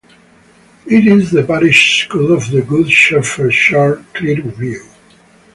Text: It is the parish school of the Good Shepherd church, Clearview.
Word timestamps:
It 0.87 1.05
is 1.05 1.29
the 1.29 1.43
parish 1.43 2.05
school 2.05 2.31
of 2.33 2.49
the 2.49 2.63
Good 2.63 2.89
Shepherd 2.89 3.51
church, 3.51 3.99
Clearview. 4.15 4.83